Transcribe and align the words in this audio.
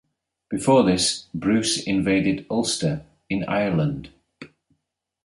Before 0.49 0.81
this, 0.83 1.27
Bruce 1.31 1.83
invaded 1.83 2.47
Ulster 2.49 3.05
in 3.29 3.43
Ireland. 3.43 4.09